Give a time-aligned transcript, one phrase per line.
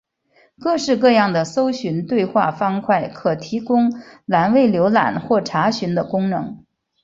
[0.59, 3.93] 各式各样的搜寻对话方块可提供
[4.25, 6.65] 栏位浏览或查询的功能。